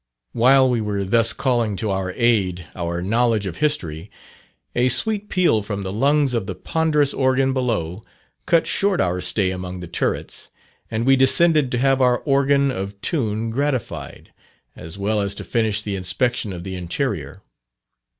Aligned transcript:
While 0.31 0.67
we 0.67 0.81
were 0.81 1.03
thus 1.03 1.31
calling 1.31 1.75
to 1.75 1.91
our 1.91 2.11
aid 2.13 2.65
our 2.75 3.03
knowledge 3.03 3.45
of 3.45 3.57
history, 3.57 4.09
a 4.75 4.89
sweet 4.89 5.29
peal 5.29 5.61
from 5.61 5.83
the 5.83 5.93
lungs 5.93 6.33
of 6.33 6.47
the 6.47 6.55
ponderous 6.55 7.13
organ 7.13 7.53
below 7.53 8.01
cut 8.47 8.65
short 8.65 8.99
our 8.99 9.21
stay 9.21 9.51
among 9.51 9.79
the 9.79 9.85
turrets, 9.87 10.49
and 10.89 11.05
we 11.05 11.15
descended 11.15 11.69
to 11.73 11.77
have 11.77 12.01
our 12.01 12.17
organ 12.21 12.71
of 12.71 12.99
tune 13.01 13.51
gratified, 13.51 14.33
as 14.75 14.97
well 14.97 15.21
as 15.21 15.35
to 15.35 15.43
finish 15.43 15.83
the 15.83 15.95
inspection 15.95 16.51
of 16.51 16.63
the 16.63 16.73
interior. 16.75 17.43